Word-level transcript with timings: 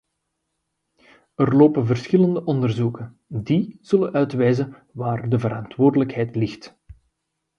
Er 1.35 1.53
lopen 1.55 1.85
verschillende 1.85 2.43
onderzoeken, 2.45 3.19
die 3.27 3.77
zullen 3.81 4.13
uitwijzen 4.13 4.75
waar 4.93 5.29
de 5.29 5.39
verantwoordelijkheid 5.39 6.35
ligt. 6.35 6.77